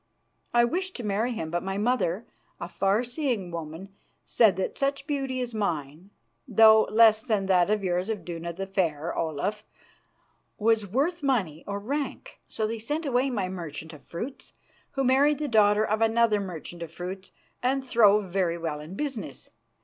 I 0.51 0.65
wished 0.65 0.95
to 0.95 1.03
marry 1.03 1.31
him, 1.31 1.51
but 1.51 1.61
my 1.61 1.77
mother, 1.77 2.25
a 2.59 2.67
far 2.67 3.03
seeing 3.03 3.51
woman, 3.51 3.89
said 4.25 4.55
that 4.55 4.75
such 4.75 5.05
beauty 5.05 5.41
as 5.41 5.53
mine 5.53 6.09
though 6.47 6.85
less 6.89 7.21
than 7.21 7.45
that 7.45 7.69
of 7.69 7.83
your 7.83 7.99
Iduna 7.99 8.53
the 8.53 8.65
Fair, 8.65 9.15
Olaf 9.15 9.63
was 10.57 10.87
worth 10.87 11.21
money 11.21 11.63
or 11.67 11.77
rank. 11.77 12.39
So 12.49 12.65
they 12.65 12.79
sent 12.79 13.05
away 13.05 13.29
my 13.29 13.47
merchant 13.47 13.93
of 13.93 14.01
fruits, 14.03 14.53
who 14.93 15.03
married 15.03 15.37
the 15.37 15.47
daughter 15.47 15.85
of 15.85 16.01
another 16.01 16.39
merchant 16.39 16.81
of 16.81 16.91
fruits 16.91 17.31
and 17.61 17.85
throve 17.85 18.31
very 18.33 18.57
well 18.57 18.79
in 18.79 18.95
business. 18.95 19.51